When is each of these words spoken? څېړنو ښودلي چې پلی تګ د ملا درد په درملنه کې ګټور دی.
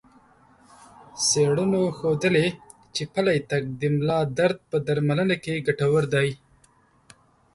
څېړنو 1.27 1.81
ښودلي 1.97 2.47
چې 2.95 3.03
پلی 3.13 3.37
تګ 3.49 3.63
د 3.81 3.81
ملا 3.95 4.19
درد 4.37 4.57
په 4.69 4.77
درملنه 4.87 5.35
کې 5.43 5.63
ګټور 5.67 6.03
دی. 6.13 6.29